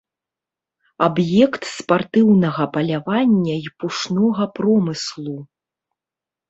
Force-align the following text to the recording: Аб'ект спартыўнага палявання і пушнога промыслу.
Аб'ект 1.07 1.61
спартыўнага 1.73 2.63
палявання 2.79 3.55
і 3.65 3.75
пушнога 3.85 4.43
промыслу. 4.59 5.37